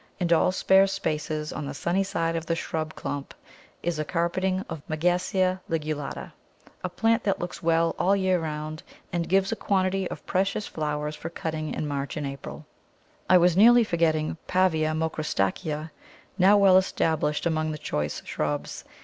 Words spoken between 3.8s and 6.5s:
is a carpeting of Megasea ligulata,